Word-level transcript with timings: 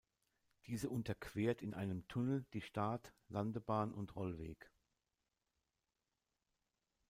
Diese 0.65 0.89
unterquert 0.89 1.61
in 1.61 1.75
einem 1.75 2.07
Tunnel 2.07 2.47
die 2.53 2.61
Start-, 2.61 3.13
Landebahn 3.29 3.93
und 3.93 4.15
Rollweg. 4.15 4.71